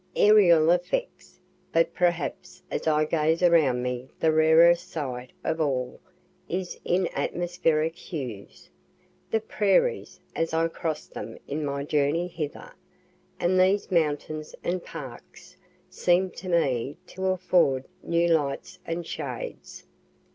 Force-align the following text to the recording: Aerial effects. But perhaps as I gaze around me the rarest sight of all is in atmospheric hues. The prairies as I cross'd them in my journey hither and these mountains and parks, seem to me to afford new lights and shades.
Aerial 0.15 0.71
effects. 0.71 1.39
But 1.71 1.93
perhaps 1.93 2.63
as 2.71 2.87
I 2.87 3.05
gaze 3.05 3.43
around 3.43 3.83
me 3.83 4.09
the 4.19 4.31
rarest 4.31 4.89
sight 4.89 5.31
of 5.43 5.61
all 5.61 5.99
is 6.49 6.79
in 6.83 7.07
atmospheric 7.13 7.95
hues. 7.95 8.71
The 9.29 9.39
prairies 9.41 10.19
as 10.35 10.55
I 10.55 10.69
cross'd 10.69 11.13
them 11.13 11.37
in 11.47 11.63
my 11.63 11.83
journey 11.83 12.25
hither 12.27 12.71
and 13.39 13.59
these 13.59 13.91
mountains 13.91 14.55
and 14.63 14.83
parks, 14.83 15.55
seem 15.87 16.31
to 16.31 16.49
me 16.49 16.97
to 17.05 17.27
afford 17.27 17.85
new 18.01 18.27
lights 18.27 18.79
and 18.87 19.05
shades. 19.05 19.85